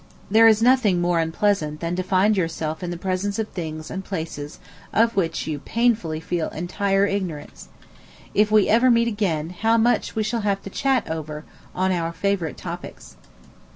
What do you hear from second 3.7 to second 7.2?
and places of which you painfully feel an entire